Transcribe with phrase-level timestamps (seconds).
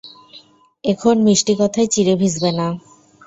[0.83, 2.67] এখন মিষ্টি কথায় চিড়ে ভিজবে না।